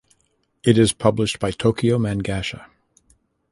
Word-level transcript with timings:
It 0.63 0.79
is 0.79 0.93
published 0.93 1.37
by 1.37 1.51
Tokyo 1.51 1.99
Mangasha. 1.99 2.65